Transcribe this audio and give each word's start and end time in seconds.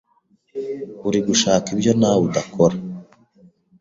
Uri 1.07 1.19
gushaka 1.27 1.67
ibyo 1.75 1.91
nawe 1.99 2.21
udakora 2.27 2.75